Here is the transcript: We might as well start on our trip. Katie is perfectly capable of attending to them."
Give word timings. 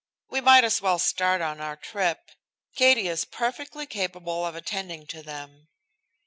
We 0.31 0.41
might 0.41 0.63
as 0.63 0.81
well 0.81 0.97
start 0.97 1.41
on 1.41 1.61
our 1.61 1.75
trip. 1.75 2.31
Katie 2.73 3.07
is 3.07 3.23
perfectly 3.23 3.85
capable 3.85 4.47
of 4.47 4.55
attending 4.55 5.05
to 5.05 5.21
them." 5.21 5.67